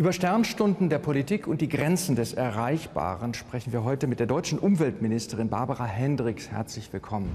Über 0.00 0.14
Sternstunden 0.14 0.88
der 0.88 0.98
Politik 0.98 1.46
und 1.46 1.60
die 1.60 1.68
Grenzen 1.68 2.16
des 2.16 2.32
Erreichbaren 2.32 3.34
sprechen 3.34 3.70
wir 3.74 3.84
heute 3.84 4.06
mit 4.06 4.18
der 4.18 4.26
deutschen 4.26 4.58
Umweltministerin 4.58 5.50
Barbara 5.50 5.84
Hendricks. 5.84 6.50
Herzlich 6.50 6.90
willkommen. 6.90 7.28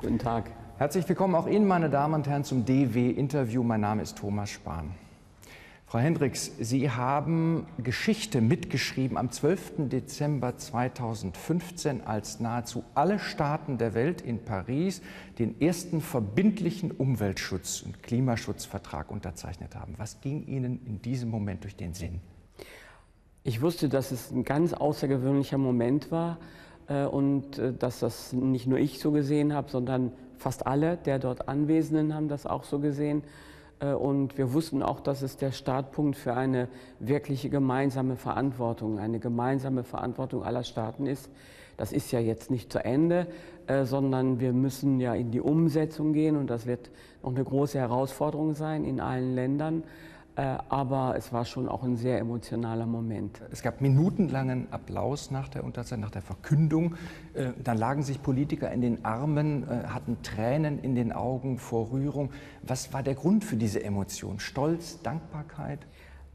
Guten 0.00 0.20
Tag. 0.20 0.44
Herzlich 0.78 1.08
willkommen 1.08 1.34
auch 1.34 1.48
Ihnen, 1.48 1.66
meine 1.66 1.90
Damen 1.90 2.14
und 2.14 2.28
Herren, 2.28 2.44
zum 2.44 2.64
DW-Interview. 2.64 3.64
Mein 3.64 3.80
Name 3.80 4.02
ist 4.02 4.16
Thomas 4.16 4.48
Spahn. 4.50 4.92
Frau 5.94 6.00
Hendricks, 6.00 6.50
Sie 6.58 6.90
haben 6.90 7.68
Geschichte 7.78 8.40
mitgeschrieben 8.40 9.16
am 9.16 9.30
12. 9.30 9.88
Dezember 9.90 10.56
2015, 10.56 12.00
als 12.00 12.40
nahezu 12.40 12.82
alle 12.96 13.20
Staaten 13.20 13.78
der 13.78 13.94
Welt 13.94 14.20
in 14.20 14.44
Paris 14.44 15.02
den 15.38 15.60
ersten 15.60 16.00
verbindlichen 16.00 16.90
Umweltschutz- 16.90 17.84
und 17.84 18.02
Klimaschutzvertrag 18.02 19.08
unterzeichnet 19.08 19.76
haben. 19.76 19.94
Was 19.96 20.20
ging 20.20 20.44
Ihnen 20.48 20.84
in 20.84 21.00
diesem 21.00 21.30
Moment 21.30 21.62
durch 21.62 21.76
den 21.76 21.94
Sinn? 21.94 22.18
Ich 23.44 23.62
wusste, 23.62 23.88
dass 23.88 24.10
es 24.10 24.32
ein 24.32 24.42
ganz 24.42 24.72
außergewöhnlicher 24.72 25.58
Moment 25.58 26.10
war 26.10 26.38
äh, 26.88 27.04
und 27.04 27.60
äh, 27.60 27.72
dass 27.72 28.00
das 28.00 28.32
nicht 28.32 28.66
nur 28.66 28.80
ich 28.80 28.98
so 28.98 29.12
gesehen 29.12 29.52
habe, 29.52 29.70
sondern 29.70 30.10
fast 30.38 30.66
alle 30.66 30.96
der 30.96 31.20
dort 31.20 31.46
Anwesenden 31.46 32.16
haben 32.16 32.26
das 32.26 32.46
auch 32.46 32.64
so 32.64 32.80
gesehen. 32.80 33.22
Äh, 33.84 33.94
und 33.94 34.38
wir 34.38 34.52
wussten 34.52 34.82
auch, 34.82 35.00
dass 35.00 35.22
es 35.22 35.36
der 35.36 35.52
Startpunkt 35.52 36.16
für 36.16 36.34
eine 36.34 36.68
wirkliche 36.98 37.50
gemeinsame 37.50 38.16
Verantwortung, 38.16 38.98
eine 38.98 39.18
gemeinsame 39.18 39.84
Verantwortung 39.84 40.42
aller 40.42 40.64
Staaten 40.64 41.06
ist. 41.06 41.30
Das 41.76 41.92
ist 41.92 42.12
ja 42.12 42.20
jetzt 42.20 42.50
nicht 42.50 42.72
zu 42.72 42.84
Ende, 42.84 43.26
äh, 43.66 43.84
sondern 43.84 44.40
wir 44.40 44.52
müssen 44.52 45.00
ja 45.00 45.14
in 45.14 45.30
die 45.30 45.40
Umsetzung 45.40 46.12
gehen 46.12 46.36
und 46.36 46.48
das 46.48 46.66
wird 46.66 46.90
noch 47.22 47.34
eine 47.34 47.44
große 47.44 47.78
Herausforderung 47.78 48.54
sein 48.54 48.84
in 48.84 49.00
allen 49.00 49.34
Ländern. 49.34 49.82
Äh, 50.36 50.56
aber 50.68 51.14
es 51.16 51.32
war 51.32 51.44
schon 51.44 51.68
auch 51.68 51.84
ein 51.84 51.96
sehr 51.96 52.18
emotionaler 52.18 52.86
Moment. 52.86 53.40
Es 53.52 53.62
gab 53.62 53.80
minutenlangen 53.80 54.66
Applaus 54.72 55.30
nach 55.30 55.48
der 55.48 55.62
Unterzeichnung, 55.62 56.06
nach 56.06 56.10
der 56.10 56.22
Verkündung. 56.22 56.96
Äh, 57.34 57.52
dann 57.62 57.78
lagen 57.78 58.02
sich 58.02 58.20
Politiker 58.20 58.70
in 58.72 58.80
den 58.80 59.04
Armen, 59.04 59.62
äh, 59.62 59.86
hatten 59.86 60.22
Tränen 60.22 60.80
in 60.80 60.96
den 60.96 61.12
Augen 61.12 61.58
vor 61.58 61.92
Rührung. 61.92 62.30
Was 62.62 62.92
war 62.92 63.04
der 63.04 63.14
Grund 63.14 63.44
für 63.44 63.56
diese 63.56 63.84
Emotion? 63.84 64.40
Stolz, 64.40 65.00
Dankbarkeit? 65.02 65.78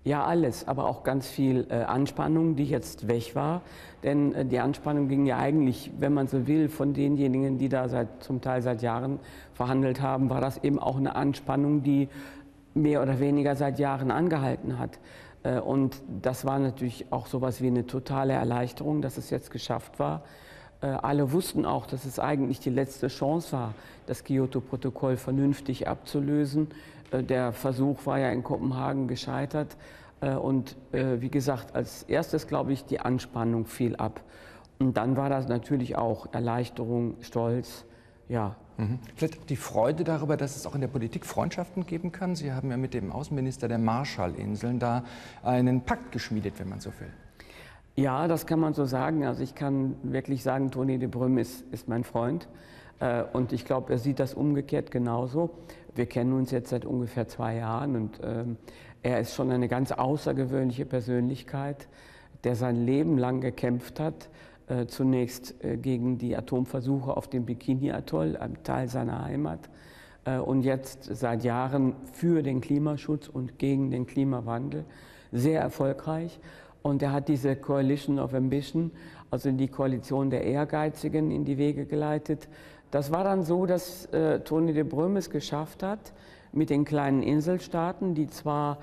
Ja, 0.06 0.24
alles, 0.24 0.66
aber 0.66 0.86
auch 0.86 1.04
ganz 1.04 1.28
viel 1.28 1.70
Anspannung, 1.70 2.56
die 2.56 2.64
jetzt 2.64 3.10
weg 3.10 3.36
war. 3.36 3.62
Denn 4.02 4.48
die 4.48 4.60
Anspannung 4.60 5.10
ging 5.10 5.26
ja 5.26 5.38
eigentlich, 5.38 5.92
wenn 6.00 6.14
man 6.14 6.28
so 6.28 6.48
will, 6.48 6.70
von 6.70 6.94
denjenigen, 6.94 7.58
die 7.58 7.68
da 7.68 7.90
seit, 7.90 8.24
zum 8.24 8.40
Teil 8.40 8.62
seit 8.62 8.82
Jahren 8.82 9.20
verhandelt 9.54 10.02
haben, 10.02 10.30
war 10.30 10.40
das 10.40 10.64
eben 10.64 10.80
auch 10.80 10.96
eine 10.96 11.16
Anspannung, 11.16 11.84
die 11.84 12.08
mehr 12.74 13.02
oder 13.02 13.20
weniger 13.20 13.56
seit 13.56 13.80
Jahren 13.80 14.12
angehalten 14.12 14.80
hat. 14.80 15.00
Äh, 15.44 15.60
und 15.60 16.02
das 16.22 16.46
war 16.46 16.60
natürlich 16.60 17.12
auch 17.12 17.28
so 17.28 17.38
etwas 17.38 17.62
wie 17.62 17.68
eine 17.68 17.86
totale 17.86 18.34
Erleichterung, 18.34 19.02
dass 19.02 19.18
es 19.18 19.30
jetzt 19.30 19.52
geschafft 19.52 20.00
war. 20.00 20.24
Äh, 20.82 20.88
alle 20.88 21.32
wussten 21.32 21.66
auch, 21.66 21.86
dass 21.86 22.06
es 22.06 22.20
eigentlich 22.20 22.60
die 22.60 22.70
letzte 22.70 23.08
Chance 23.08 23.54
war, 23.54 23.74
das 24.08 24.24
Kyoto-Protokoll 24.24 25.18
vernünftig 25.18 25.88
abzulösen. 25.88 26.70
Äh, 27.12 27.24
der 27.24 27.54
Versuch 27.54 28.06
war 28.06 28.20
ja 28.20 28.30
in 28.30 28.44
Kopenhagen 28.44 29.08
gescheitert. 29.08 29.78
Und 30.42 30.76
wie 30.92 31.30
gesagt, 31.30 31.76
als 31.76 32.04
erstes, 32.04 32.46
glaube 32.46 32.74
ich, 32.74 32.84
die 32.84 33.00
Anspannung 33.00 33.66
fiel 33.66 33.96
ab. 33.96 34.20
Und 34.78 34.98
dann 34.98 35.16
war 35.16 35.30
das 35.30 35.48
natürlich 35.48 35.96
auch 35.96 36.34
Erleichterung, 36.34 37.16
Stolz, 37.22 37.86
ja, 38.28 38.58
Mhm. 38.80 39.00
Vielleicht 39.16 39.50
die 39.50 39.58
Freude 39.58 40.06
darüber, 40.06 40.38
dass 40.38 40.56
es 40.56 40.66
auch 40.66 40.74
in 40.74 40.80
der 40.80 40.88
Politik 40.88 41.26
Freundschaften 41.26 41.86
geben 41.86 42.14
kann. 42.14 42.36
Sie 42.36 42.54
haben 42.54 42.72
ja 42.72 42.78
mit 42.78 42.94
dem 42.94 43.12
Außenminister 43.12 43.68
der 43.68 43.78
Marshallinseln 43.78 44.80
da 44.80 45.04
einen 45.44 45.82
Pakt 45.82 46.14
geschmiedet, 46.14 46.60
wenn 46.60 46.70
man 46.70 46.80
so 46.80 46.92
will. 47.00 47.12
Ja, 47.98 48.30
das 48.30 48.48
kann 48.48 48.62
man 48.62 48.74
so 48.74 48.86
sagen. 48.86 49.26
Also 49.26 49.44
ich 49.44 49.54
kann 49.54 49.96
wirklich 50.04 50.44
sagen, 50.44 50.72
Toni 50.72 50.98
de 50.98 51.10
Brüm 51.10 51.38
ist, 51.38 51.66
ist 51.72 51.90
mein 51.90 52.06
Freund. 52.06 52.48
Äh, 53.02 53.24
und 53.34 53.52
ich 53.52 53.66
glaube, 53.66 53.92
er 53.92 54.00
sieht 54.00 54.20
das 54.20 54.34
umgekehrt 54.34 54.92
genauso. 54.92 55.50
Wir 55.96 56.06
kennen 56.06 56.32
uns 56.32 56.52
jetzt 56.52 56.70
seit 56.70 56.86
ungefähr 56.86 57.28
zwei 57.28 57.58
Jahren 57.58 57.98
und 57.98 58.22
ähm, 58.24 58.56
er 59.04 59.20
ist 59.20 59.36
schon 59.36 59.52
eine 59.52 59.68
ganz 59.68 59.92
außergewöhnliche 59.92 60.86
Persönlichkeit, 60.86 61.90
der 62.46 62.56
sein 62.56 62.86
Leben 62.86 63.18
lang 63.18 63.42
gekämpft 63.42 64.00
hat 64.00 64.30
zunächst 64.88 65.64
äh, 65.64 65.78
gegen 65.78 66.18
die 66.18 66.36
Atomversuche 66.36 67.16
auf 67.16 67.28
dem 67.28 67.46
Bikini-Atoll, 67.46 68.38
einem 68.38 68.64
Teil 68.64 68.88
seiner 68.88 69.26
Heimat, 69.26 69.70
äh, 70.26 70.38
und 70.38 70.62
jetzt 70.62 71.04
seit 71.16 71.44
Jahren 71.44 71.96
für 72.14 72.44
den 72.44 72.62
Klimaschutz 72.62 73.28
und 73.28 73.58
gegen 73.58 73.92
den 73.92 74.06
Klimawandel 74.06 74.86
sehr 75.32 75.62
erfolgreich. 75.62 76.40
Und 76.82 77.02
er 77.02 77.12
hat 77.12 77.28
diese 77.28 77.56
Coalition 77.56 78.20
of 78.20 78.34
Ambition, 78.34 78.92
also 79.32 79.52
die 79.52 79.68
Koalition 79.68 80.30
der 80.30 80.44
Ehrgeizigen, 80.44 81.32
in 81.32 81.46
die 81.46 81.58
Wege 81.58 81.86
geleitet. 81.86 82.48
Das 82.92 83.12
war 83.12 83.24
dann 83.24 83.44
so, 83.44 83.66
dass 83.66 84.06
äh, 84.08 84.40
Tony 84.40 84.74
de 84.74 84.84
Brüm 84.84 85.18
es 85.18 85.30
geschafft 85.30 85.84
hat, 85.84 86.14
mit 86.52 86.70
den 86.70 86.86
kleinen 86.86 87.22
Inselstaaten, 87.22 88.16
die 88.16 88.28
zwar 88.28 88.80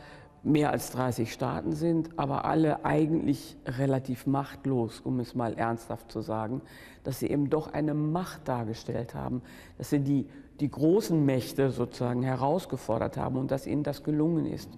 mehr 0.47 0.71
als 0.71 0.93
30 0.93 1.33
Staaten 1.33 1.73
sind, 1.73 2.11
aber 2.17 2.45
alle 2.45 2.85
eigentlich 2.85 3.57
relativ 3.67 4.27
machtlos, 4.27 5.01
um 5.01 5.19
es 5.19 5.35
mal 5.35 5.55
ernsthaft 5.55 6.11
zu 6.11 6.21
sagen, 6.21 6.63
dass 7.03 7.19
sie 7.19 7.27
eben 7.27 7.51
doch 7.51 7.73
eine 7.73 7.95
Macht 7.95 8.47
dargestellt 8.47 9.15
haben, 9.15 9.43
dass 9.77 9.91
sie 9.91 10.01
die, 10.01 10.27
die 10.61 10.71
großen 10.71 11.25
Mächte 11.25 11.71
sozusagen 11.71 12.23
herausgefordert 12.23 13.17
haben 13.17 13.37
und 13.37 13.51
dass 13.51 13.67
ihnen 13.67 13.83
das 13.83 14.05
gelungen 14.05 14.47
ist. 14.47 14.71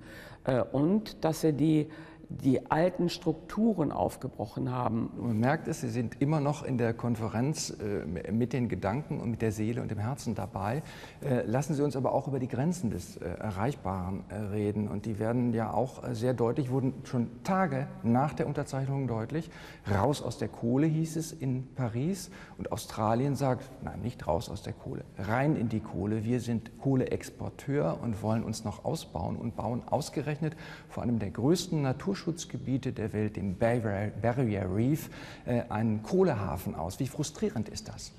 Äh, 0.45 0.63
und 0.73 1.23
dass 1.25 1.43
sie 1.43 1.53
die 1.53 1.89
die 2.31 2.71
alten 2.71 3.09
Strukturen 3.09 3.91
aufgebrochen 3.91 4.71
haben. 4.71 5.11
Man 5.17 5.39
merkt 5.39 5.67
es, 5.67 5.81
Sie 5.81 5.89
sind 5.89 6.21
immer 6.21 6.41
noch 6.41 6.63
in 6.63 6.77
der 6.77 6.93
Konferenz 6.93 7.71
äh, 7.71 8.31
mit 8.31 8.53
den 8.53 8.69
Gedanken 8.69 9.21
und 9.21 9.31
mit 9.31 9.41
der 9.41 9.51
Seele 9.51 9.81
und 9.81 9.91
dem 9.91 9.99
Herzen 9.99 10.35
dabei. 10.35 10.83
Äh, 11.23 11.43
lassen 11.47 11.75
Sie 11.75 11.83
uns 11.83 11.97
aber 11.97 12.13
auch 12.13 12.29
über 12.29 12.39
die 12.39 12.49
Grenzen 12.49 12.91
des 12.91 13.17
äh, 13.17 13.25
Erreichbaren 13.25 14.25
reden. 14.53 14.89
Und 14.89 15.07
die 15.07 15.19
werden 15.19 15.55
ja 15.55 15.73
auch 15.73 16.03
sehr 16.13 16.35
deutlich, 16.35 16.71
wurden 16.71 16.93
schon 17.05 17.29
Tage 17.45 17.87
nach 18.03 18.35
der 18.35 18.47
Unterzeichnung 18.47 19.07
deutlich. 19.07 19.51
Raus 19.91 20.23
aus 20.23 20.37
der 20.37 20.49
Kohle 20.49 20.87
hieß 20.87 21.17
es 21.17 21.33
in 21.33 21.67
Paris. 21.75 22.31
Und 22.59 22.73
Australien 22.73 23.37
sagt, 23.37 23.71
nein, 23.83 24.03
nicht 24.03 24.27
raus 24.27 24.51
aus 24.51 24.63
der 24.63 24.75
Kohle, 24.75 25.05
rein 25.17 25.57
in 25.57 25.69
die 25.69 25.81
Kohle. 25.81 26.25
Wir 26.25 26.41
sind 26.41 26.79
Kohleexporteur 26.79 27.99
und 28.03 28.23
wollen 28.23 28.45
uns 28.45 28.65
noch 28.65 28.85
ausbauen 28.85 29.37
und 29.37 29.57
bauen 29.57 29.83
ausgerechnet 29.87 30.57
vor 30.89 31.03
einem 31.03 31.19
der 31.19 31.31
größten 31.31 31.81
Natur 31.81 32.18
Naturschutzgebiete 32.19 32.93
der 32.93 33.13
Welt, 33.13 33.37
dem 33.37 33.57
Barrier 33.57 34.67
Reef, 34.75 35.09
äh, 35.47 35.63
einen 35.69 36.03
Kohlehafen 36.03 36.75
aus. 36.75 36.99
Wie 36.99 37.07
frustrierend 37.07 37.69
ist 37.69 37.89
das? 37.89 38.13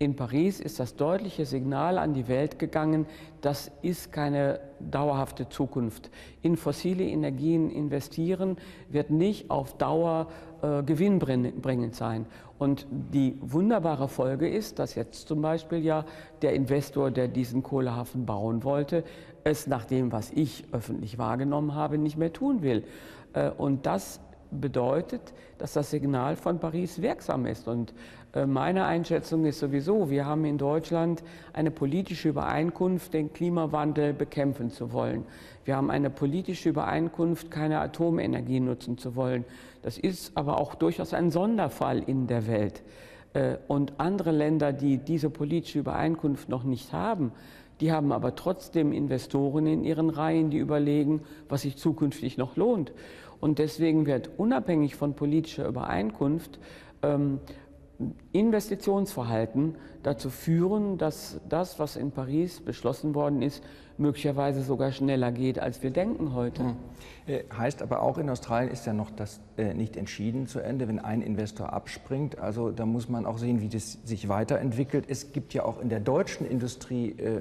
In 0.00 0.14
Paris 0.14 0.60
ist 0.60 0.78
das 0.78 0.94
deutliche 0.94 1.44
Signal 1.44 1.98
an 1.98 2.14
die 2.14 2.28
Welt 2.28 2.60
gegangen, 2.60 3.06
das 3.40 3.70
ist 3.82 4.12
keine 4.12 4.60
dauerhafte 4.78 5.48
Zukunft. 5.48 6.10
In 6.40 6.56
fossile 6.56 7.04
Energien 7.04 7.68
investieren 7.70 8.58
wird 8.90 9.10
nicht 9.10 9.50
auf 9.50 9.76
Dauer 9.76 10.28
äh, 10.62 10.84
gewinnbringend 10.84 11.96
sein. 11.96 12.26
Und 12.58 12.86
die 12.90 13.38
wunderbare 13.40 14.08
Folge 14.08 14.48
ist, 14.48 14.78
dass 14.78 14.94
jetzt 14.94 15.26
zum 15.26 15.42
Beispiel 15.42 15.78
ja 15.78 16.04
der 16.42 16.54
Investor, 16.54 17.10
der 17.10 17.26
diesen 17.26 17.64
Kohlehafen 17.64 18.24
bauen 18.24 18.62
wollte, 18.62 19.02
es 19.44 19.66
nach 19.66 19.84
dem, 19.84 20.12
was 20.12 20.30
ich 20.30 20.64
öffentlich 20.72 21.18
wahrgenommen 21.18 21.74
habe, 21.74 21.98
nicht 21.98 22.16
mehr 22.16 22.32
tun 22.32 22.62
will. 22.62 22.84
Äh, 23.38 23.50
und 23.56 23.86
das 23.86 24.20
bedeutet, 24.50 25.34
dass 25.58 25.74
das 25.74 25.90
Signal 25.90 26.36
von 26.36 26.58
Paris 26.58 27.02
wirksam 27.02 27.46
ist. 27.46 27.68
Und 27.68 27.92
äh, 28.32 28.46
meine 28.46 28.84
Einschätzung 28.84 29.44
ist 29.44 29.58
sowieso, 29.58 30.10
wir 30.10 30.24
haben 30.24 30.44
in 30.44 30.56
Deutschland 30.58 31.22
eine 31.52 31.70
politische 31.70 32.30
Übereinkunft, 32.30 33.12
den 33.12 33.32
Klimawandel 33.32 34.14
bekämpfen 34.14 34.70
zu 34.70 34.92
wollen. 34.92 35.24
Wir 35.64 35.76
haben 35.76 35.90
eine 35.90 36.08
politische 36.08 36.70
Übereinkunft, 36.70 37.50
keine 37.50 37.80
Atomenergie 37.80 38.60
nutzen 38.60 38.96
zu 38.96 39.16
wollen. 39.16 39.44
Das 39.82 39.98
ist 39.98 40.36
aber 40.36 40.58
auch 40.58 40.74
durchaus 40.74 41.12
ein 41.12 41.30
Sonderfall 41.30 42.02
in 42.02 42.26
der 42.26 42.46
Welt. 42.46 42.82
Äh, 43.32 43.56
und 43.68 43.94
andere 43.98 44.30
Länder, 44.30 44.72
die 44.72 44.98
diese 44.98 45.30
politische 45.30 45.80
Übereinkunft 45.80 46.48
noch 46.48 46.64
nicht 46.64 46.92
haben, 46.92 47.32
die 47.80 47.92
haben 47.92 48.12
aber 48.12 48.34
trotzdem 48.34 48.92
Investoren 48.92 49.66
in 49.66 49.84
ihren 49.84 50.10
Reihen, 50.10 50.50
die 50.50 50.58
überlegen, 50.58 51.22
was 51.48 51.62
sich 51.62 51.76
zukünftig 51.76 52.36
noch 52.36 52.56
lohnt. 52.56 52.92
Und 53.40 53.60
deswegen 53.60 54.06
wird 54.06 54.30
unabhängig 54.36 54.96
von 54.96 55.14
politischer 55.14 55.66
Übereinkunft 55.66 56.58
ähm, 57.02 57.38
Investitionsverhalten 58.32 59.76
dazu 60.02 60.30
führen, 60.30 60.98
dass 60.98 61.40
das, 61.48 61.78
was 61.78 61.96
in 61.96 62.10
Paris 62.12 62.60
beschlossen 62.60 63.14
worden 63.14 63.42
ist, 63.42 63.62
möglicherweise 63.98 64.62
sogar 64.62 64.92
schneller 64.92 65.32
geht, 65.32 65.58
als 65.58 65.82
wir 65.82 65.90
denken 65.90 66.34
heute. 66.34 66.62
Hm. 66.64 66.76
Äh, 67.26 67.44
heißt 67.56 67.82
aber 67.82 68.02
auch, 68.02 68.18
in 68.18 68.30
Australien 68.30 68.72
ist 68.72 68.86
ja 68.86 68.92
noch 68.92 69.10
das 69.10 69.40
äh, 69.56 69.74
nicht 69.74 69.96
entschieden 69.96 70.46
zu 70.46 70.60
Ende, 70.60 70.88
wenn 70.88 70.98
ein 70.98 71.20
Investor 71.20 71.72
abspringt. 71.72 72.38
Also 72.38 72.70
da 72.70 72.86
muss 72.86 73.08
man 73.08 73.26
auch 73.26 73.38
sehen, 73.38 73.60
wie 73.60 73.68
das 73.68 73.98
sich 74.04 74.28
weiterentwickelt. 74.28 75.04
Es 75.08 75.32
gibt 75.32 75.52
ja 75.52 75.64
auch 75.64 75.80
in 75.80 75.88
der 75.88 76.00
deutschen 76.00 76.46
Industrie 76.46 77.10
äh, 77.10 77.40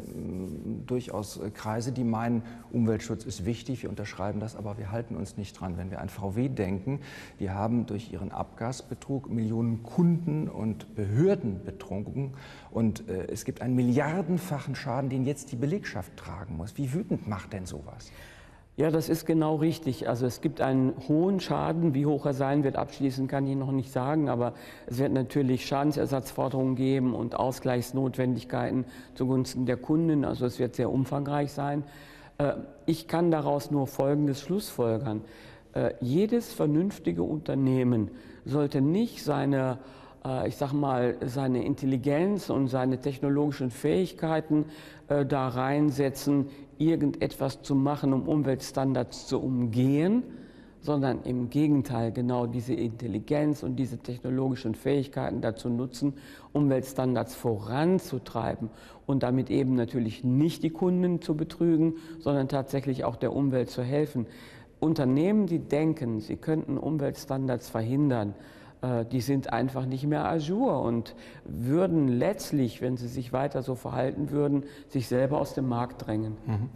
durchaus 0.85 1.37
äh, 1.37 1.51
Kreise, 1.51 1.91
die 1.91 2.03
meinen, 2.03 2.41
Umweltschutz 2.71 3.23
ist 3.23 3.45
wichtig, 3.45 3.83
wir 3.83 3.89
unterschreiben 3.89 4.39
das, 4.39 4.55
aber 4.55 4.77
wir 4.77 4.91
halten 4.91 5.15
uns 5.15 5.37
nicht 5.37 5.59
dran. 5.59 5.77
Wenn 5.77 5.89
wir 5.91 6.01
an 6.01 6.09
VW 6.09 6.49
denken, 6.49 6.99
die 7.39 7.49
haben 7.49 7.85
durch 7.85 8.11
ihren 8.11 8.31
Abgasbetrug 8.31 9.29
Millionen 9.29 9.83
Kunden 9.83 10.49
und 10.49 10.95
Behörden 10.95 11.63
betrunken 11.63 12.33
und 12.71 13.07
äh, 13.09 13.27
es 13.27 13.45
gibt 13.45 13.61
einen 13.61 13.75
milliardenfachen 13.75 14.75
Schaden, 14.75 15.09
den 15.09 15.25
jetzt 15.25 15.51
die 15.51 15.55
Belegschaft 15.55 16.15
tragen 16.17 16.46
muss. 16.55 16.77
Wie 16.77 16.93
wütend 16.93 17.27
macht 17.27 17.53
denn 17.53 17.65
sowas? 17.65 18.11
Ja, 18.77 18.91
das 18.91 19.09
ist 19.09 19.25
genau 19.25 19.55
richtig. 19.55 20.07
Also 20.07 20.27
es 20.27 20.39
gibt 20.39 20.61
einen 20.61 20.93
hohen 21.07 21.39
Schaden. 21.39 21.95
Wie 21.95 22.05
hoch 22.05 22.27
er 22.27 22.35
sein 22.35 22.63
wird, 22.63 22.75
abschließend 22.75 23.27
kann 23.27 23.47
ich 23.47 23.55
noch 23.55 23.71
nicht 23.71 23.91
sagen, 23.91 24.29
aber 24.29 24.53
es 24.85 24.99
wird 24.99 25.13
natürlich 25.13 25.65
Schadensersatzforderungen 25.65 26.75
geben 26.75 27.15
und 27.15 27.35
Ausgleichsnotwendigkeiten 27.35 28.85
zugunsten 29.15 29.65
der 29.65 29.77
Kunden. 29.77 30.23
Also 30.23 30.45
es 30.45 30.59
wird 30.59 30.75
sehr 30.75 30.91
umfangreich 30.91 31.51
sein. 31.51 31.85
Äh, 32.37 32.53
ich 32.85 33.07
kann 33.07 33.31
daraus 33.31 33.71
nur 33.71 33.87
Folgendes 33.87 34.41
schlussfolgern. 34.41 35.23
Äh, 35.73 35.95
jedes 35.99 36.53
vernünftige 36.53 37.23
Unternehmen 37.23 38.11
sollte 38.45 38.81
nicht 38.81 39.23
seine 39.23 39.79
ich 40.45 40.55
sag 40.55 40.73
mal, 40.73 41.15
seine 41.25 41.63
Intelligenz 41.63 42.49
und 42.49 42.67
seine 42.67 42.99
technologischen 42.99 43.71
Fähigkeiten 43.71 44.65
da 45.07 45.47
reinsetzen 45.47 46.47
irgendetwas 46.77 47.61
zu 47.61 47.75
machen, 47.75 48.13
um 48.13 48.27
Umweltstandards 48.27 49.27
zu 49.27 49.39
umgehen, 49.41 50.23
sondern 50.81 51.23
im 51.23 51.49
Gegenteil 51.49 52.11
genau 52.11 52.45
diese 52.45 52.73
Intelligenz 52.73 53.63
und 53.63 53.75
diese 53.77 53.97
technologischen 53.97 54.75
Fähigkeiten 54.75 55.41
dazu 55.41 55.69
nutzen, 55.69 56.13
Umweltstandards 56.53 57.35
voranzutreiben 57.35 58.69
und 59.05 59.23
damit 59.23 59.49
eben 59.49 59.73
natürlich 59.73 60.23
nicht 60.23 60.63
die 60.63 60.69
Kunden 60.69 61.21
zu 61.21 61.35
betrügen, 61.35 61.95
sondern 62.19 62.47
tatsächlich 62.47 63.03
auch 63.03 63.15
der 63.15 63.35
Umwelt 63.35 63.69
zu 63.69 63.83
helfen. 63.83 64.27
Unternehmen, 64.79 65.47
die 65.47 65.59
denken, 65.59 66.21
sie 66.21 66.37
könnten 66.37 66.77
Umweltstandards 66.77 67.69
verhindern, 67.69 68.29
äh, 68.29 68.56
die 69.11 69.21
sind 69.21 69.51
einfach 69.51 69.85
nicht 69.85 70.05
mehr 70.05 70.25
ajour 70.25 70.81
und 70.81 71.15
würden 71.45 72.07
letztlich, 72.07 72.81
wenn 72.81 72.95
sie 72.95 73.07
sich 73.07 73.33
weiter 73.33 73.63
so 73.63 73.73
verhalten 73.73 74.29
würden, 74.29 74.65
sich 74.87 75.07
selber 75.07 75.39
aus 75.39 75.55
dem 75.55 75.67
Markt 75.67 76.05
drängen. 76.05 76.37
Mhm. 76.45 76.69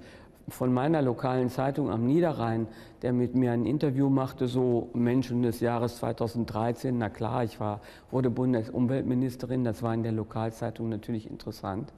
von 0.50 0.74
meiner 0.74 1.02
lokalen 1.02 1.50
Zeitung 1.50 1.92
am 1.92 2.06
Niederrhein, 2.06 2.68
der 3.02 3.14
mit 3.14 3.36
mir 3.36 3.52
ein 3.52 3.66
Interview 3.66 4.10
machte, 4.10 4.48
so 4.48 4.90
Menschen 4.94 5.44
des 5.44 5.60
Jahres 5.60 5.98
2013. 5.98 6.98
Na 6.98 7.10
klar, 7.10 7.44
ich 7.44 7.60
war, 7.60 7.82
wurde 8.12 8.30
Bundesumweltministerin, 8.30 9.64
das 9.64 9.84
war 9.84 9.94
in 9.94 10.04
der 10.04 10.12
Lokalzeitung 10.12 10.90
natürlich 10.90 11.30
interessant. 11.30 11.94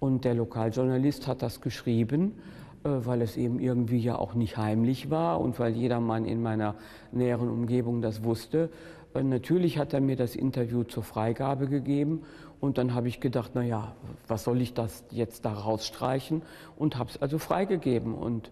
Und 0.00 0.24
der 0.24 0.34
Lokaljournalist 0.34 1.26
hat 1.26 1.42
das 1.42 1.60
geschrieben 1.60 2.40
weil 2.84 3.22
es 3.22 3.36
eben 3.36 3.58
irgendwie 3.58 3.98
ja 3.98 4.16
auch 4.16 4.34
nicht 4.34 4.56
heimlich 4.56 5.10
war 5.10 5.40
und 5.40 5.58
weil 5.58 5.72
jedermann 5.72 6.26
in 6.26 6.42
meiner 6.42 6.74
näheren 7.12 7.48
Umgebung 7.48 8.02
das 8.02 8.22
wusste. 8.22 8.70
Äh, 9.14 9.22
natürlich 9.22 9.78
hat 9.78 9.94
er 9.94 10.00
mir 10.00 10.16
das 10.16 10.36
Interview 10.36 10.84
zur 10.84 11.02
Freigabe 11.02 11.66
gegeben 11.66 12.22
und 12.60 12.78
dann 12.78 12.94
habe 12.94 13.08
ich 13.08 13.20
gedacht, 13.20 13.52
na 13.54 13.62
ja, 13.62 13.92
was 14.28 14.44
soll 14.44 14.60
ich 14.60 14.74
das 14.74 15.04
jetzt 15.10 15.44
da 15.44 15.52
rausstreichen 15.52 16.42
und 16.76 16.98
habe 16.98 17.10
es 17.10 17.20
also 17.20 17.38
freigegeben 17.38 18.14
und 18.14 18.48
äh, 18.48 18.50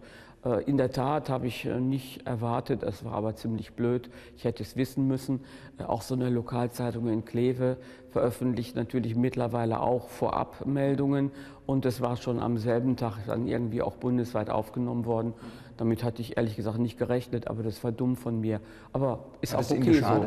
in 0.65 0.77
der 0.77 0.91
Tat 0.91 1.29
habe 1.29 1.47
ich 1.47 1.65
äh, 1.65 1.79
nicht 1.79 2.27
erwartet, 2.27 2.83
es 2.83 3.05
war 3.05 3.13
aber 3.13 3.35
ziemlich 3.35 3.73
blöd, 3.73 4.09
ich 4.35 4.43
hätte 4.43 4.61
es 4.61 4.75
wissen 4.75 5.07
müssen. 5.07 5.39
Äh, 5.77 5.83
auch 5.83 6.01
so 6.01 6.15
eine 6.15 6.29
Lokalzeitung 6.29 7.07
in 7.07 7.23
Kleve 7.23 7.77
veröffentlicht 8.09 8.75
natürlich 8.75 9.15
mittlerweile 9.15 9.79
auch 9.79 10.09
Vorabmeldungen 10.09 11.31
und 11.65 11.85
es 11.85 12.01
war 12.01 12.17
schon 12.17 12.39
am 12.39 12.57
selben 12.57 12.97
Tag 12.97 13.19
dann 13.25 13.47
irgendwie 13.47 13.81
auch 13.81 13.95
bundesweit 13.95 14.49
aufgenommen 14.49 15.05
worden. 15.05 15.33
Damit 15.77 16.03
hatte 16.03 16.21
ich 16.21 16.35
ehrlich 16.35 16.55
gesagt 16.57 16.77
nicht 16.77 16.99
gerechnet, 16.99 17.47
aber 17.47 17.63
das 17.63 17.83
war 17.83 17.91
dumm 17.91 18.15
von 18.15 18.41
mir. 18.41 18.59
Aber 18.91 19.23
ist 19.41 19.55
hat 19.55 19.65
auch 19.65 19.71
okay 19.71 19.93
so. 19.93 20.25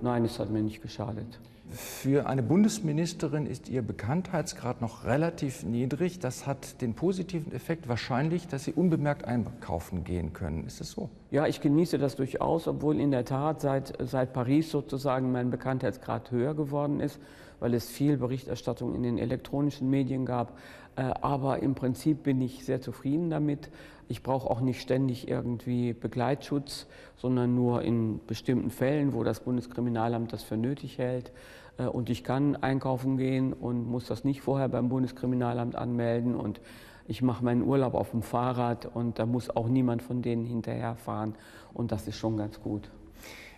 Nein, 0.00 0.24
es 0.24 0.38
hat 0.38 0.50
mir 0.50 0.62
nicht 0.62 0.80
geschadet. 0.80 1.38
Für 1.70 2.26
eine 2.26 2.42
Bundesministerin 2.42 3.46
ist 3.46 3.68
ihr 3.68 3.82
Bekanntheitsgrad 3.82 4.80
noch 4.80 5.04
relativ 5.04 5.64
niedrig. 5.64 6.18
Das 6.18 6.46
hat 6.46 6.80
den 6.80 6.94
positiven 6.94 7.52
Effekt 7.52 7.88
wahrscheinlich, 7.88 8.48
dass 8.48 8.64
Sie 8.64 8.72
unbemerkt 8.72 9.26
einkaufen 9.26 10.02
gehen 10.02 10.32
können. 10.32 10.64
Ist 10.64 10.80
es 10.80 10.92
so? 10.92 11.10
Ja, 11.30 11.46
ich 11.46 11.60
genieße 11.60 11.98
das 11.98 12.16
durchaus, 12.16 12.68
obwohl 12.68 12.98
in 12.98 13.10
der 13.10 13.26
Tat 13.26 13.60
seit, 13.60 13.92
seit 14.00 14.32
Paris 14.32 14.70
sozusagen 14.70 15.30
mein 15.30 15.50
Bekanntheitsgrad 15.50 16.30
höher 16.30 16.54
geworden 16.54 17.00
ist, 17.00 17.20
weil 17.60 17.74
es 17.74 17.90
viel 17.90 18.16
Berichterstattung 18.16 18.94
in 18.94 19.02
den 19.02 19.18
elektronischen 19.18 19.90
Medien 19.90 20.24
gab. 20.24 20.56
Äh, 20.98 21.14
aber 21.20 21.62
im 21.62 21.74
Prinzip 21.74 22.24
bin 22.24 22.40
ich 22.40 22.64
sehr 22.64 22.80
zufrieden 22.80 23.30
damit. 23.30 23.70
Ich 24.08 24.22
brauche 24.22 24.50
auch 24.50 24.60
nicht 24.60 24.80
ständig 24.80 25.28
irgendwie 25.28 25.92
Begleitschutz, 25.92 26.86
sondern 27.16 27.54
nur 27.54 27.82
in 27.82 28.20
bestimmten 28.26 28.70
Fällen, 28.70 29.12
wo 29.12 29.22
das 29.22 29.40
Bundeskriminalamt 29.40 30.32
das 30.32 30.42
für 30.42 30.56
nötig 30.56 30.98
hält. 30.98 31.30
Äh, 31.78 31.84
und 31.84 32.10
ich 32.10 32.24
kann 32.24 32.56
einkaufen 32.56 33.16
gehen 33.16 33.52
und 33.52 33.88
muss 33.88 34.06
das 34.06 34.24
nicht 34.24 34.40
vorher 34.40 34.68
beim 34.68 34.88
Bundeskriminalamt 34.88 35.76
anmelden. 35.76 36.34
Und 36.34 36.60
ich 37.06 37.22
mache 37.22 37.44
meinen 37.44 37.62
Urlaub 37.62 37.94
auf 37.94 38.10
dem 38.10 38.22
Fahrrad 38.22 38.86
und 38.86 39.18
da 39.18 39.26
muss 39.26 39.50
auch 39.50 39.68
niemand 39.68 40.02
von 40.02 40.20
denen 40.20 40.44
hinterherfahren. 40.44 41.36
Und 41.72 41.92
das 41.92 42.08
ist 42.08 42.16
schon 42.16 42.36
ganz 42.36 42.60
gut. 42.60 42.90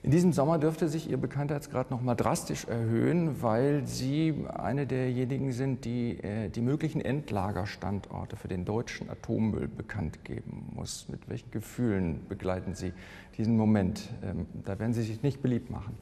In 0.02 0.10
diesem 0.10 0.32
Sommer 0.32 0.58
dürfte 0.58 0.88
sich 0.88 1.10
Ihr 1.10 1.18
Bekanntheitsgrad 1.18 1.90
noch 1.90 2.00
mal 2.00 2.14
drastisch 2.14 2.64
erhöhen, 2.64 3.42
weil 3.42 3.86
Sie 3.86 4.34
eine 4.48 4.86
derjenigen 4.86 5.52
sind, 5.52 5.84
die 5.84 6.18
äh, 6.22 6.48
die 6.48 6.62
möglichen 6.62 7.02
Endlagerstandorte 7.02 8.36
für 8.36 8.48
den 8.48 8.64
deutschen 8.64 9.10
Atommüll 9.10 9.68
bekannt 9.68 10.24
geben 10.24 10.70
muss. 10.74 11.06
Mit 11.10 11.28
welchen 11.28 11.50
Gefühlen 11.50 12.20
begleiten 12.30 12.74
Sie 12.74 12.94
diesen 13.36 13.58
Moment? 13.58 14.08
Ähm, 14.22 14.46
da 14.64 14.78
werden 14.78 14.94
Sie 14.94 15.02
sich 15.02 15.22
nicht 15.22 15.42
beliebt 15.42 15.70
machen. 15.70 15.98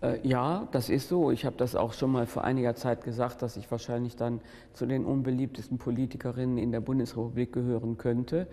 Äh, 0.00 0.26
ja, 0.26 0.66
das 0.72 0.88
ist 0.88 1.10
so. 1.10 1.30
Ich 1.30 1.44
habe 1.44 1.56
das 1.58 1.76
auch 1.76 1.92
schon 1.92 2.12
mal 2.12 2.26
vor 2.26 2.42
einiger 2.42 2.74
Zeit 2.74 3.04
gesagt, 3.04 3.42
dass 3.42 3.58
ich 3.58 3.70
wahrscheinlich 3.70 4.16
dann 4.16 4.40
zu 4.72 4.86
den 4.86 5.04
unbeliebtesten 5.04 5.76
Politikerinnen 5.76 6.56
in 6.56 6.72
der 6.72 6.80
Bundesrepublik 6.80 7.52
gehören 7.52 7.98
könnte. 7.98 8.46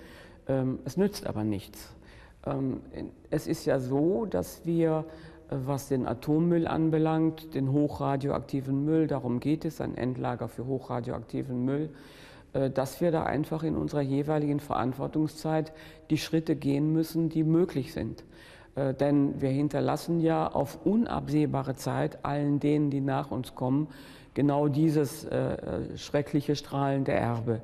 Ähm, 0.48 0.80
es 0.84 0.98
nützt 0.98 1.26
aber 1.26 1.46
nichts. 1.46 1.96
Ähm, 2.46 2.82
es 3.30 3.48
ist 3.48 3.66
ja 3.66 3.80
so, 3.80 4.26
dass 4.26 4.66
wir, 4.66 5.06
äh, 5.50 5.56
was 5.66 5.88
den 5.88 6.08
Atommüll 6.08 6.68
anbelangt, 6.68 7.54
den 7.54 7.72
hochradioaktiven 7.72 8.84
Müll, 8.86 9.08
darum 9.08 9.40
geht 9.40 9.66
es, 9.66 9.82
ein 9.82 9.96
Endlager 9.96 10.48
für 10.48 10.66
hochradioaktiven 10.66 11.64
Müll, 11.64 11.90
äh, 12.54 12.70
dass 12.70 13.02
wir 13.02 13.12
da 13.12 13.24
einfach 13.24 13.64
in 13.64 13.76
unserer 13.76 14.02
jeweiligen 14.02 14.60
Verantwortungszeit 14.60 15.72
die 16.10 16.18
Schritte 16.18 16.56
gehen 16.56 16.92
müssen, 16.92 17.30
die 17.30 17.44
möglich 17.44 17.94
sind. 17.94 18.24
Äh, 18.76 18.94
denn 18.94 19.42
wir 19.42 19.50
hinterlassen 19.50 20.20
ja 20.20 20.48
auf 20.48 20.86
unabsehbare 20.86 21.76
Zeit 21.76 22.26
allen 22.26 22.60
denen, 22.60 22.90
die 22.90 23.02
nach 23.02 23.32
uns 23.32 23.56
kommen, 23.56 23.88
genau 24.34 24.68
dieses 24.68 25.28
schreckliche 25.96 26.56
strahlende 26.56 27.12
Erbe. 27.12 27.62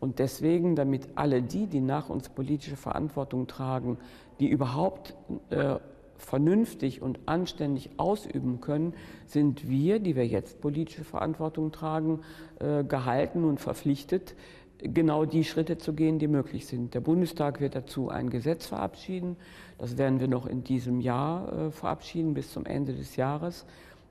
Und 0.00 0.18
deswegen, 0.18 0.76
damit 0.76 1.08
alle 1.14 1.42
die, 1.42 1.66
die 1.66 1.80
nach 1.80 2.08
uns 2.08 2.28
politische 2.28 2.76
Verantwortung 2.76 3.46
tragen, 3.46 3.98
die 4.40 4.48
überhaupt 4.48 5.14
äh, 5.50 5.76
vernünftig 6.16 7.02
und 7.02 7.20
anständig 7.26 7.90
ausüben 7.96 8.60
können, 8.60 8.94
sind 9.26 9.68
wir, 9.68 9.98
die 9.98 10.16
wir 10.16 10.26
jetzt 10.26 10.60
politische 10.60 11.04
Verantwortung 11.04 11.72
tragen, 11.72 12.20
äh, 12.60 12.84
gehalten 12.84 13.44
und 13.44 13.60
verpflichtet, 13.60 14.34
genau 14.78 15.24
die 15.24 15.44
Schritte 15.44 15.78
zu 15.78 15.94
gehen, 15.94 16.18
die 16.18 16.28
möglich 16.28 16.66
sind. 16.66 16.94
Der 16.94 17.00
Bundestag 17.00 17.60
wird 17.60 17.74
dazu 17.74 18.08
ein 18.08 18.30
Gesetz 18.30 18.66
verabschieden. 18.66 19.36
Das 19.78 19.96
werden 19.96 20.20
wir 20.20 20.28
noch 20.28 20.46
in 20.46 20.64
diesem 20.64 21.00
Jahr 21.00 21.52
äh, 21.52 21.70
verabschieden 21.70 22.34
bis 22.34 22.52
zum 22.52 22.66
Ende 22.66 22.92
des 22.94 23.16
Jahres. 23.16 23.64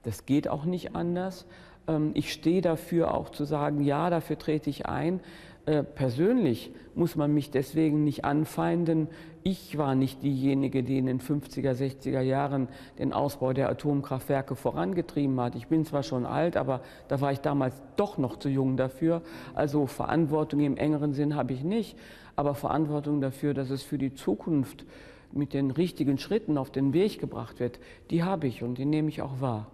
Das 0.03 0.25
geht 0.25 0.47
auch 0.47 0.65
nicht 0.65 0.95
anders. 0.95 1.45
Ähm, 1.87 2.11
ich 2.13 2.31
stehe 2.31 2.61
dafür 2.61 3.13
auch 3.13 3.29
zu 3.29 3.45
sagen, 3.45 3.81
ja, 3.81 4.09
dafür 4.09 4.37
trete 4.37 4.69
ich 4.69 4.85
ein. 4.85 5.19
Äh, 5.65 5.83
persönlich 5.83 6.73
muss 6.93 7.15
man 7.15 7.33
mich 7.33 7.49
deswegen 7.49 8.03
nicht 8.03 8.25
anfeinden. 8.25 9.07
Ich 9.43 9.77
war 9.77 9.95
nicht 9.95 10.21
diejenige, 10.21 10.83
die 10.83 10.97
in 10.97 11.05
den 11.05 11.21
50er, 11.21 11.71
60er 11.71 12.19
Jahren 12.19 12.67
den 12.99 13.13
Ausbau 13.13 13.53
der 13.53 13.69
Atomkraftwerke 13.69 14.55
vorangetrieben 14.55 15.39
hat. 15.39 15.55
Ich 15.55 15.67
bin 15.67 15.85
zwar 15.85 16.03
schon 16.03 16.25
alt, 16.25 16.57
aber 16.57 16.81
da 17.07 17.21
war 17.21 17.31
ich 17.31 17.39
damals 17.39 17.81
doch 17.95 18.17
noch 18.17 18.37
zu 18.37 18.49
jung 18.49 18.75
dafür. 18.75 19.21
Also 19.53 19.85
Verantwortung 19.85 20.59
im 20.59 20.75
engeren 20.75 21.13
Sinn 21.13 21.35
habe 21.35 21.53
ich 21.53 21.63
nicht, 21.63 21.97
aber 22.35 22.55
Verantwortung 22.55 23.21
dafür, 23.21 23.53
dass 23.53 23.69
es 23.69 23.83
für 23.83 23.97
die 23.97 24.13
Zukunft 24.13 24.85
mit 25.31 25.53
den 25.53 25.71
richtigen 25.71 26.17
Schritten 26.17 26.57
auf 26.57 26.71
den 26.71 26.93
Weg 26.93 27.19
gebracht 27.19 27.61
wird, 27.61 27.79
die 28.11 28.23
habe 28.23 28.47
ich 28.47 28.63
und 28.63 28.77
die 28.77 28.85
nehme 28.85 29.07
ich 29.07 29.21
auch 29.21 29.39
wahr. 29.39 29.67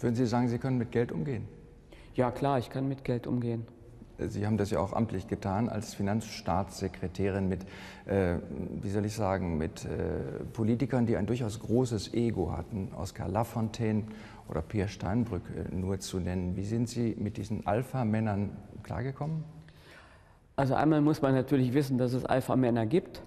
Würden 0.00 0.16
Sie 0.16 0.26
sagen, 0.26 0.48
Sie 0.48 0.58
können 0.58 0.78
mit 0.78 0.90
Geld 0.90 1.12
umgehen? 1.12 1.46
Ja, 2.14 2.32
klar, 2.32 2.58
ich 2.58 2.70
kann 2.70 2.88
mit 2.88 3.04
Geld 3.04 3.26
umgehen. 3.26 3.66
Sie 4.26 4.46
haben 4.46 4.56
das 4.56 4.70
ja 4.70 4.80
auch 4.80 4.92
amtlich 4.92 5.28
getan 5.28 5.68
als 5.68 5.94
Finanzstaatssekretärin 5.94 7.48
mit, 7.48 7.62
äh, 8.06 8.38
wie 8.82 8.90
soll 8.90 9.04
ich 9.04 9.14
sagen, 9.14 9.58
mit 9.58 9.84
äh, 9.84 9.88
Politikern, 10.52 11.06
die 11.06 11.16
ein 11.16 11.26
durchaus 11.26 11.60
großes 11.60 12.14
Ego 12.14 12.52
hatten, 12.52 12.90
Oskar 12.96 13.28
Lafontaine 13.28 14.04
oder 14.48 14.60
Pierre 14.60 14.88
Steinbrück 14.88 15.42
äh, 15.50 15.72
nur 15.74 16.00
zu 16.00 16.18
nennen. 16.18 16.56
Wie 16.56 16.64
sind 16.64 16.88
Sie 16.88 17.14
mit 17.16 17.36
diesen 17.36 17.64
Alpha-Männern 17.66 18.56
klargekommen? 18.82 19.44
Also 20.56 20.74
einmal 20.74 21.00
muss 21.00 21.22
man 21.22 21.34
natürlich 21.34 21.72
wissen, 21.72 21.98
dass 21.98 22.12
es 22.12 22.24
Alpha-Männer 22.24 22.86
gibt. 22.86 23.22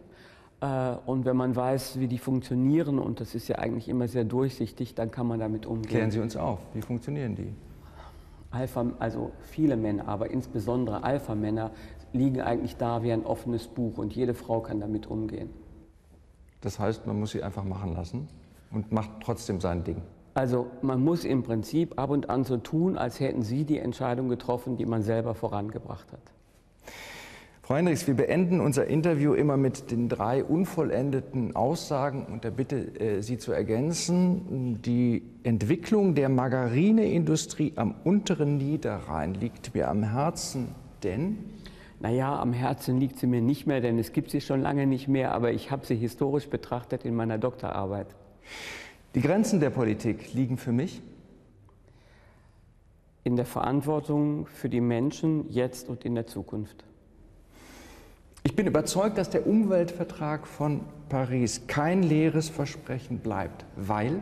Äh, 0.59 0.95
und 1.05 1.23
wenn 1.23 1.37
man 1.37 1.55
weiß, 1.55 2.01
wie 2.01 2.07
die 2.07 2.17
funktionieren, 2.17 2.99
und 2.99 3.21
das 3.21 3.33
ist 3.33 3.47
ja 3.47 3.59
eigentlich 3.59 3.87
immer 3.87 4.09
sehr 4.09 4.25
durchsichtig, 4.25 4.93
dann 4.95 5.09
kann 5.09 5.25
man 5.25 5.39
damit 5.39 5.65
umgehen. 5.65 5.89
Klären 5.89 6.11
Sie 6.11 6.19
uns 6.19 6.35
auf, 6.35 6.59
wie 6.73 6.81
funktionieren 6.81 7.35
die? 7.35 7.53
Alpha, 8.51 8.85
also 8.99 9.31
viele 9.39 9.77
Männer, 9.77 10.07
aber 10.07 10.29
insbesondere 10.29 11.03
Alpha-Männer 11.03 11.71
liegen 12.13 12.41
eigentlich 12.41 12.75
da 12.75 13.01
wie 13.03 13.11
ein 13.11 13.25
offenes 13.25 13.67
Buch 13.67 13.97
und 13.97 14.13
jede 14.13 14.33
Frau 14.33 14.59
kann 14.59 14.79
damit 14.79 15.07
umgehen. 15.07 15.49
Das 16.59 16.77
heißt, 16.77 17.07
man 17.07 17.19
muss 17.19 17.31
sie 17.31 17.41
einfach 17.41 17.63
machen 17.63 17.93
lassen 17.93 18.27
und 18.71 18.91
macht 18.91 19.09
trotzdem 19.23 19.59
sein 19.61 19.83
Ding. 19.83 20.01
Also 20.33 20.67
man 20.81 21.03
muss 21.03 21.25
im 21.25 21.43
Prinzip 21.43 21.99
ab 21.99 22.09
und 22.09 22.29
an 22.29 22.43
so 22.43 22.57
tun, 22.57 22.97
als 22.97 23.19
hätten 23.19 23.41
Sie 23.41 23.65
die 23.65 23.79
Entscheidung 23.79 24.29
getroffen, 24.29 24.77
die 24.77 24.85
man 24.85 25.01
selber 25.01 25.35
vorangebracht 25.35 26.11
hat. 26.11 26.21
Frau 27.71 27.77
Hendricks, 27.77 28.05
wir 28.05 28.15
beenden 28.15 28.59
unser 28.59 28.87
Interview 28.87 29.33
immer 29.33 29.55
mit 29.55 29.91
den 29.91 30.09
drei 30.09 30.43
unvollendeten 30.43 31.55
Aussagen 31.55 32.25
und 32.25 32.43
der 32.43 32.51
Bitte, 32.51 32.99
äh, 32.99 33.21
sie 33.21 33.37
zu 33.37 33.53
ergänzen. 33.53 34.81
Die 34.81 35.23
Entwicklung 35.43 36.13
der 36.13 36.27
Margarineindustrie 36.27 37.71
am 37.77 37.95
unteren 38.03 38.57
Niederrhein 38.57 39.35
liegt 39.35 39.73
mir 39.73 39.87
am 39.87 40.03
Herzen, 40.03 40.75
denn 41.01 41.37
naja, 42.01 42.37
am 42.37 42.51
Herzen 42.51 42.99
liegt 42.99 43.17
sie 43.19 43.27
mir 43.27 43.39
nicht 43.39 43.67
mehr, 43.67 43.79
denn 43.79 43.97
es 43.99 44.11
gibt 44.11 44.31
sie 44.31 44.41
schon 44.41 44.59
lange 44.59 44.85
nicht 44.85 45.07
mehr, 45.07 45.33
aber 45.33 45.53
ich 45.53 45.71
habe 45.71 45.85
sie 45.85 45.95
historisch 45.95 46.49
betrachtet 46.49 47.05
in 47.05 47.15
meiner 47.15 47.37
Doktorarbeit. 47.37 48.07
Die 49.15 49.21
Grenzen 49.21 49.61
der 49.61 49.69
Politik 49.69 50.33
liegen 50.33 50.57
für 50.57 50.73
mich 50.73 51.01
in 53.23 53.37
der 53.37 53.45
Verantwortung 53.45 54.45
für 54.47 54.67
die 54.67 54.81
Menschen 54.81 55.49
jetzt 55.49 55.87
und 55.87 56.03
in 56.03 56.15
der 56.15 56.27
Zukunft. 56.27 56.83
Ich 58.43 58.55
bin 58.55 58.65
überzeugt, 58.65 59.19
dass 59.19 59.29
der 59.29 59.45
Umweltvertrag 59.45 60.47
von 60.47 60.81
Paris 61.09 61.67
kein 61.67 62.01
leeres 62.01 62.49
Versprechen 62.49 63.19
bleibt, 63.19 63.65
weil 63.75 64.19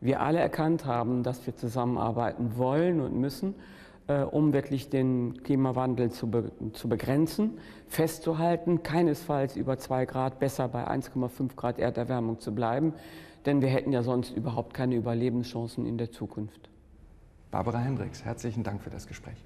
wir 0.00 0.20
alle 0.20 0.38
erkannt 0.38 0.84
haben, 0.84 1.24
dass 1.24 1.44
wir 1.44 1.56
zusammenarbeiten 1.56 2.56
wollen 2.56 3.00
und 3.00 3.16
müssen, 3.18 3.54
äh, 4.06 4.20
um 4.20 4.52
wirklich 4.52 4.90
den 4.90 5.42
Klimawandel 5.42 6.12
zu, 6.12 6.30
be 6.30 6.52
zu 6.72 6.88
begrenzen, 6.88 7.58
festzuhalten, 7.88 8.84
keinesfalls 8.84 9.56
über 9.56 9.76
zwei 9.78 10.04
Grad, 10.04 10.38
besser 10.38 10.68
bei 10.68 10.86
1,5 10.86 11.56
Grad 11.56 11.80
Erderwärmung 11.80 12.38
zu 12.38 12.54
bleiben, 12.54 12.92
denn 13.44 13.60
wir 13.60 13.68
hätten 13.68 13.90
ja 13.90 14.04
sonst 14.04 14.36
überhaupt 14.36 14.72
keine 14.72 14.94
Überlebenschancen 14.94 15.84
in 15.84 15.98
der 15.98 16.12
Zukunft. 16.12 16.68
Barbara 17.50 17.78
Hendricks, 17.78 18.24
herzlichen 18.24 18.62
Dank 18.62 18.82
für 18.82 18.90
das 18.90 19.08
Gespräch. 19.08 19.42